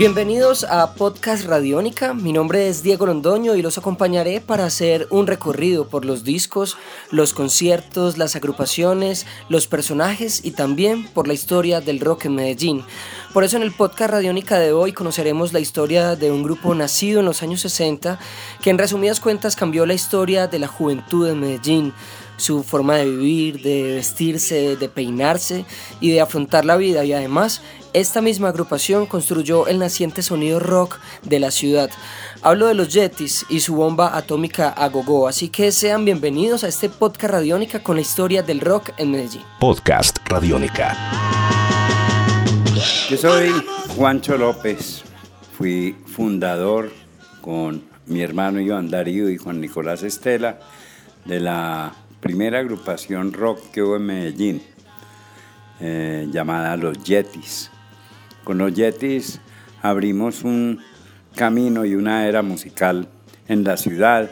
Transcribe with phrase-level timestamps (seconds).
[0.00, 2.14] Bienvenidos a Podcast Radiónica.
[2.14, 6.78] Mi nombre es Diego Londoño y los acompañaré para hacer un recorrido por los discos,
[7.10, 12.82] los conciertos, las agrupaciones, los personajes y también por la historia del rock en Medellín.
[13.34, 17.20] Por eso en el podcast Radiónica de hoy conoceremos la historia de un grupo nacido
[17.20, 18.18] en los años 60
[18.62, 21.92] que en resumidas cuentas cambió la historia de la juventud en Medellín
[22.40, 25.64] su forma de vivir, de vestirse, de peinarse
[26.00, 27.62] y de afrontar la vida y además
[27.92, 31.90] esta misma agrupación construyó el naciente sonido rock de la ciudad.
[32.42, 36.68] Hablo de los Yetis y su bomba atómica a gogo, así que sean bienvenidos a
[36.68, 39.42] este podcast Radiónica con la historia del rock en Medellín.
[39.58, 40.96] Podcast Radiónica.
[43.10, 43.50] Yo soy
[43.96, 45.02] Juancho López,
[45.58, 46.90] fui fundador
[47.40, 50.60] con mi hermano Iván Darío y Juan Nicolás Estela
[51.24, 54.62] de la primera agrupación rock que hubo en Medellín,
[55.80, 57.70] eh, llamada Los Yetis.
[58.44, 59.40] Con los Yetis
[59.82, 60.80] abrimos un
[61.34, 63.08] camino y una era musical
[63.48, 64.30] en la ciudad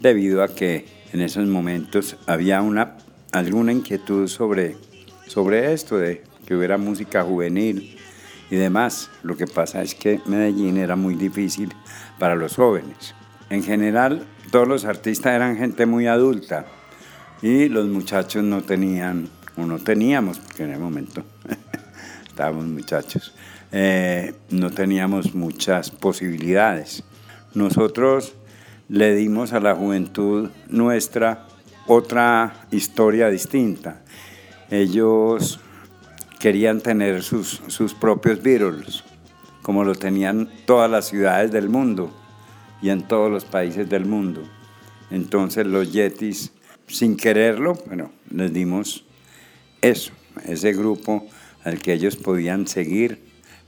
[0.00, 2.96] debido a que en esos momentos había una,
[3.32, 4.76] alguna inquietud sobre,
[5.26, 7.96] sobre esto, de que hubiera música juvenil
[8.50, 9.10] y demás.
[9.22, 11.72] Lo que pasa es que Medellín era muy difícil
[12.18, 13.14] para los jóvenes.
[13.50, 16.66] En general, todos los artistas eran gente muy adulta,
[17.42, 21.24] y los muchachos no tenían, o no teníamos, porque en el momento
[22.26, 23.34] estábamos muchachos,
[23.72, 27.02] eh, no teníamos muchas posibilidades.
[27.54, 28.34] Nosotros
[28.88, 31.46] le dimos a la juventud nuestra
[31.86, 34.02] otra historia distinta.
[34.70, 35.58] Ellos
[36.38, 39.02] querían tener sus, sus propios Beatles,
[39.62, 42.12] como lo tenían todas las ciudades del mundo
[42.80, 44.42] y en todos los países del mundo.
[45.10, 46.52] Entonces los Yetis
[46.92, 49.04] sin quererlo, bueno, les dimos
[49.80, 50.12] eso,
[50.46, 51.26] ese grupo
[51.64, 53.18] al que ellos podían seguir,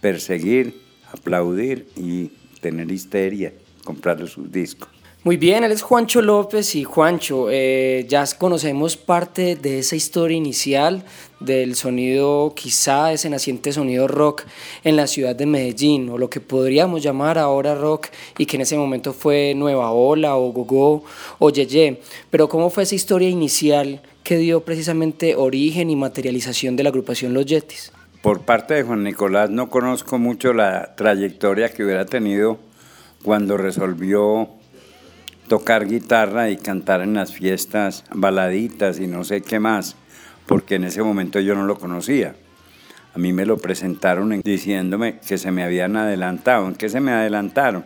[0.00, 0.80] perseguir,
[1.12, 3.52] aplaudir y tener histeria,
[3.84, 4.97] comprarle sus discos.
[5.24, 10.36] Muy bien, él es Juancho López y Juancho, eh, ya conocemos parte de esa historia
[10.36, 11.02] inicial
[11.40, 14.44] del sonido, quizá ese naciente sonido rock
[14.84, 18.06] en la ciudad de Medellín, o lo que podríamos llamar ahora rock
[18.38, 21.02] y que en ese momento fue Nueva Ola o Gogo
[21.40, 22.00] o Yeye.
[22.30, 27.34] Pero ¿cómo fue esa historia inicial que dio precisamente origen y materialización de la agrupación
[27.34, 27.92] Los Yetis?
[28.22, 32.58] Por parte de Juan Nicolás no conozco mucho la trayectoria que hubiera tenido
[33.24, 34.57] cuando resolvió
[35.48, 39.96] tocar guitarra y cantar en las fiestas baladitas y no sé qué más,
[40.46, 42.36] porque en ese momento yo no lo conocía.
[43.14, 46.68] A mí me lo presentaron diciéndome que se me habían adelantado.
[46.68, 47.84] ¿En qué se me adelantaron?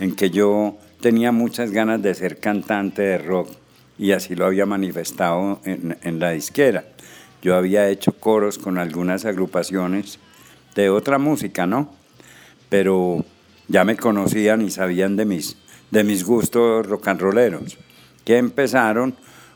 [0.00, 3.50] En que yo tenía muchas ganas de ser cantante de rock
[3.98, 6.84] y así lo había manifestado en, la disquera.
[7.42, 10.18] Yo había hecho coros con algunas agrupaciones
[10.74, 11.94] de otra música, ¿no?
[12.68, 13.24] Pero
[13.68, 15.56] ya me conocían y sabían de mis
[15.96, 17.78] de mis gustos rock and rolleros,
[18.22, 19.14] que empezaron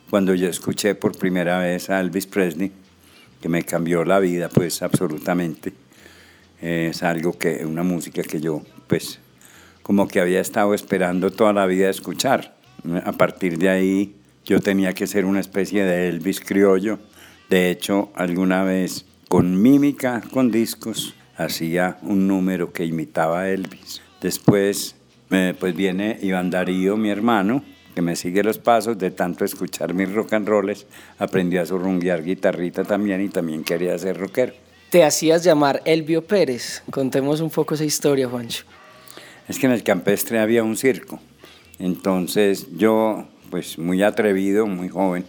[0.09, 2.73] cuando yo escuché por primera vez a Elvis Presley,
[3.43, 5.75] que me cambió la vida, pues absolutamente.
[6.63, 9.19] es algo que, una música que yo, pues,
[9.83, 12.57] como que había estado esperando toda la vida escuchar.
[13.05, 14.15] A partir de ahí,
[14.47, 16.99] yo tenía que ser una especie de Elvis criollo.
[17.51, 24.01] De hecho, alguna vez con mímica, con discos, hacía un número que imitaba a Elvis.
[24.23, 24.97] Después
[25.31, 27.65] pues viene Iván Darío, mi hermano,
[27.95, 30.87] que me sigue los pasos de tanto escuchar mis rock and rolls,
[31.19, 34.53] aprendió a surrunguear guitarrita también y también quería ser rockero.
[34.91, 36.83] Te hacías llamar Elvio Pérez.
[36.91, 38.65] Contemos un poco esa historia, Juancho.
[39.47, 41.21] Es que en el campestre había un circo.
[41.79, 45.25] Entonces yo, pues muy atrevido, muy joven,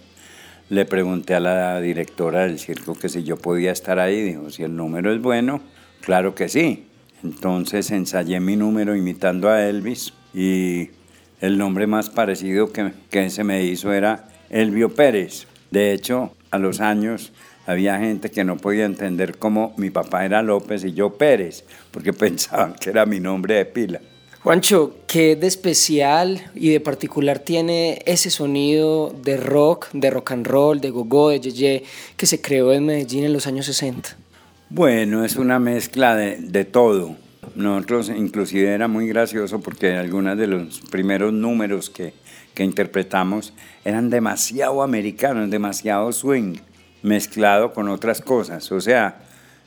[0.69, 4.19] le pregunté a la directora del circo que si yo podía estar ahí.
[4.21, 5.61] Dijo, si el número es bueno,
[6.01, 6.87] claro que sí.
[7.23, 10.89] Entonces ensayé mi número imitando a Elvis y
[11.39, 15.47] el nombre más parecido que, que se me hizo era Elvio Pérez.
[15.69, 17.31] De hecho, a los años
[17.65, 22.13] había gente que no podía entender cómo mi papá era López y yo Pérez, porque
[22.13, 24.01] pensaban que era mi nombre de pila.
[24.43, 30.47] Juancho, ¿qué de especial y de particular tiene ese sonido de rock, de rock and
[30.47, 31.83] roll, de gogo, de yeye,
[32.17, 34.17] que se creó en Medellín en los años 60?
[34.73, 37.17] Bueno, es una mezcla de, de todo.
[37.55, 42.13] Nosotros inclusive era muy gracioso porque algunos de los primeros números que,
[42.53, 43.53] que interpretamos
[43.83, 46.55] eran demasiado americanos, demasiado swing,
[47.03, 48.71] mezclado con otras cosas.
[48.71, 49.19] O sea,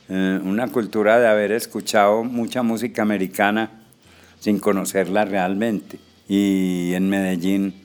[0.09, 3.83] eh, una cultura de haber escuchado mucha música americana
[4.39, 5.99] sin conocerla realmente.
[6.27, 7.75] Y en Medellín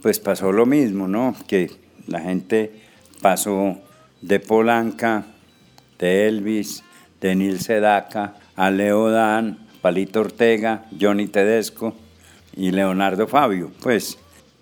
[0.00, 1.34] pues pasó lo mismo, ¿no?
[1.48, 1.72] Que
[2.06, 2.70] la gente
[3.20, 3.80] pasó
[4.22, 5.26] de Polanca,
[5.98, 6.84] de Elvis,
[7.20, 11.94] de Nil Sedaka, a Leo Dan, Palito Ortega, Johnny Tedesco
[12.56, 13.70] y Leonardo Fabio.
[13.82, 14.18] Pues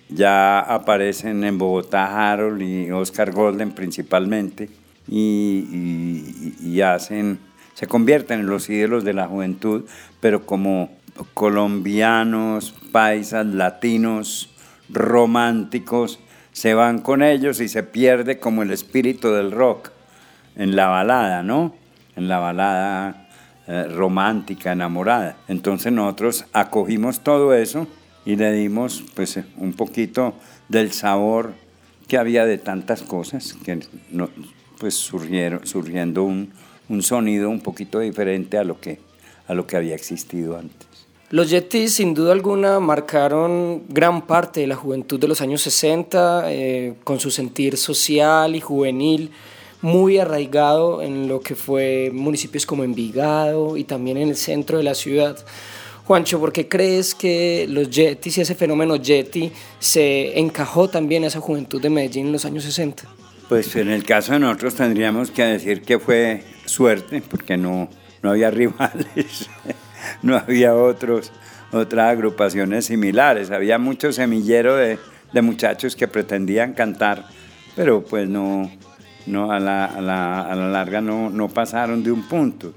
[0.09, 4.69] ya aparecen en Bogotá Harold y Oscar Golden principalmente
[5.09, 7.39] y, hacen,
[7.75, 9.85] se convierten en los ídolos de la juventud,
[10.21, 10.91] pero como
[11.35, 14.51] colombianos, paisas, latinos,
[14.89, 16.21] románticos,
[16.53, 19.91] se van con ellos y se pierde como el espíritu del rock
[20.57, 21.75] en la balada, ¿no?
[22.17, 23.29] En la balada
[23.69, 25.37] eh, romántica, enamorada.
[25.49, 27.87] Entonces nosotros acogimos todo eso
[28.25, 30.35] y le dimos pues un poquito
[30.69, 31.53] del sabor
[32.09, 33.81] que había de tantas cosas que
[34.11, 34.29] no,
[34.79, 36.53] pues surgieron, surgiendo un,
[36.89, 39.01] un sonido un poquito diferente a lo que,
[39.47, 40.87] a lo que había existido antes.
[41.31, 46.53] Los Yetis sin duda alguna marcaron gran parte de la juventud de los años 60
[46.53, 49.33] eh, con su sentir social y juvenil
[49.83, 54.85] muy arraigado en lo que fue municipios como Envigado y también en el centro de
[54.85, 55.37] la ciudad.
[56.05, 61.27] Juancho, ¿por qué crees que los Yetis y ese fenómeno Yeti se encajó también a
[61.27, 63.05] esa juventud de Medellín en los años 60?
[63.49, 67.89] Pues en el caso de nosotros tendríamos que decir que fue suerte, porque no,
[68.23, 69.49] no había rivales
[70.23, 71.33] no había otros,
[71.73, 73.51] otras agrupaciones similares.
[73.51, 74.99] Había mucho semillero de,
[75.43, 77.27] muchachos que pretendían cantar,
[77.75, 78.71] pero pues no,
[79.27, 82.73] no a, la, a, la, a la larga no, no pasaron de un punto.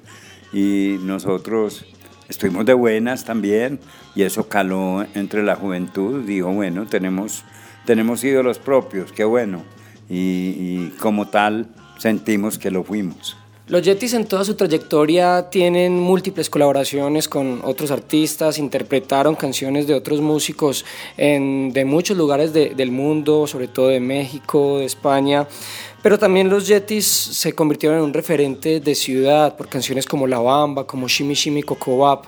[0.52, 1.86] Y nosotros
[2.28, 3.80] estuvimos de buenas también
[4.16, 6.26] y eso caló entre la juventud.
[6.26, 7.44] Dijo, bueno, tenemos,
[7.86, 9.64] tenemos ídolos propios, qué bueno.
[10.10, 11.68] y como tal
[11.98, 13.39] sentimos que lo fuimos.
[13.70, 19.94] Los Yetis en toda su trayectoria tienen múltiples colaboraciones con otros artistas, interpretaron canciones de
[19.94, 20.84] otros músicos
[21.18, 25.48] en, de muchos lugares del mundo, sobre todo de México, de España,
[26.02, 30.40] pero también los Yetis se convirtieron en un referente de ciudad por canciones como La
[30.40, 32.26] Bamba, como Shimi Shimi Cocobap.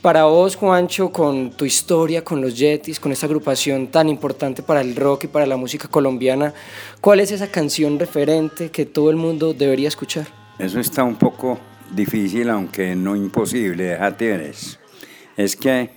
[0.00, 4.80] Para vos, Juancho, con tu historia con los Yetis, con esta agrupación tan importante para
[4.80, 6.54] el rock y para la música colombiana,
[7.02, 10.39] ¿cuál es esa canción referente que todo el mundo debería escuchar?
[10.60, 11.58] Eso está un poco
[11.90, 14.54] difícil, aunque no imposible, déjate ver
[15.38, 15.88] Es que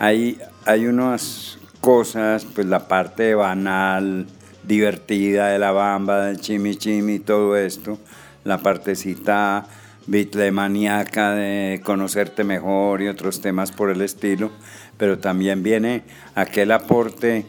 [0.00, 0.36] hay,
[0.66, 4.26] hay unas cosas, pues la parte banal,
[4.64, 8.00] divertida de la bamba, del chimichimi, todo esto,
[8.42, 9.64] la partecita
[10.08, 14.50] bitlemaniaca de conocerte mejor y otros temas por el estilo,
[14.96, 16.02] pero también viene
[16.34, 17.46] aquel aporte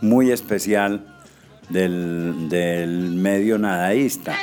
[0.00, 1.18] muy especial
[1.68, 4.36] del, del medio nadaísta.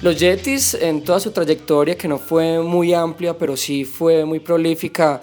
[0.00, 4.38] Los Yetis en toda su trayectoria, que no fue muy amplia, pero sí fue muy
[4.38, 5.20] prolífica,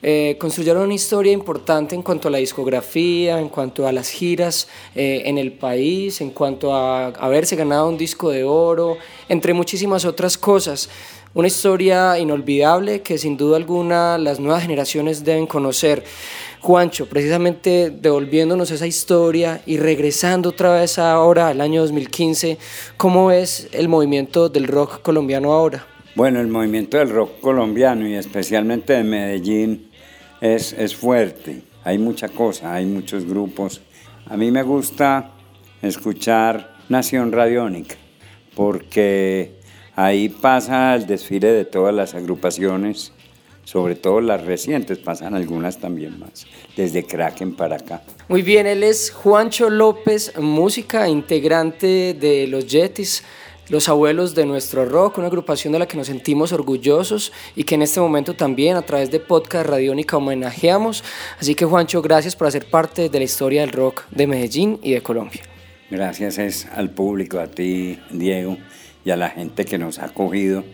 [0.00, 4.68] eh, construyeron una historia importante en cuanto a la discografía, en cuanto a las giras
[4.94, 8.96] eh, en el país, en cuanto a haberse ganado un disco de oro,
[9.28, 10.88] entre muchísimas otras cosas.
[11.34, 16.04] Una historia inolvidable que sin duda alguna las nuevas generaciones deben conocer.
[16.62, 22.56] Juancho, precisamente devolviéndonos esa historia y regresando otra vez ahora al año 2015,
[22.96, 25.84] ¿cómo es el movimiento del rock colombiano ahora?
[26.14, 29.90] Bueno, el movimiento del rock colombiano y especialmente de Medellín
[30.40, 31.62] es, es fuerte.
[31.84, 33.82] Hay mucha cosa, hay muchos grupos.
[34.26, 35.32] A mí me gusta
[35.82, 37.96] escuchar Nación Radiónica
[38.54, 39.62] porque
[39.94, 43.12] Ahí pasa el desfile de todas las agrupaciones,
[43.64, 48.02] sobre todo las recientes, pasan algunas también más, desde Kraken para acá.
[48.28, 53.22] Muy bien, él es Juancho López, música integrante de los Yetis
[53.68, 57.76] los abuelos de nuestro rock, una agrupación de la que nos sentimos orgullosos y que
[57.76, 61.02] en este momento también a través de Podcast Radiónica homenajeamos.
[61.38, 64.92] Así que Juancho, gracias por hacer parte de la historia del rock de Medellín y
[64.92, 65.42] de Colombia.
[65.90, 68.58] Gracias es al público, a ti, Diego,
[69.04, 70.64] y a la gente que nos ha acogido.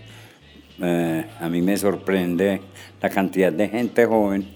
[0.80, 2.61] Eh, a mí me sorprende
[3.00, 4.49] la cantidad de gente joven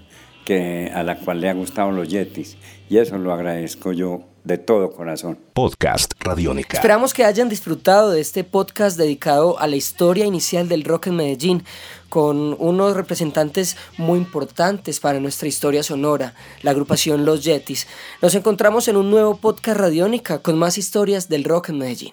[0.44, 2.56] que, a la cual le ha gustado los Yetis
[2.88, 5.38] y eso lo agradezco yo de todo corazón.
[5.52, 6.76] Podcast Radiónica.
[6.76, 11.16] Esperamos que hayan disfrutado de este podcast dedicado a la historia inicial del rock en
[11.16, 11.64] Medellín,
[12.08, 17.86] con unos representantes muy importantes para nuestra historia sonora, la agrupación Los Yetis.
[18.20, 22.12] Nos encontramos en un nuevo podcast Radiónica con más historias del rock en Medellín.